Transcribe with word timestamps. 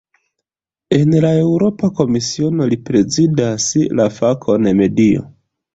En 0.99 1.11
la 1.25 1.33
Eŭropa 1.41 1.91
Komisiono 2.01 2.69
li 2.73 2.81
prezidas 2.89 3.71
la 4.01 4.11
fakon 4.19 4.71
"medio". 4.85 5.33